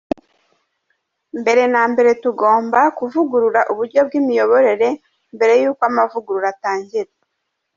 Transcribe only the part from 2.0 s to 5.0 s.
tugomba kuvugurura uburyo bw'imiyoborere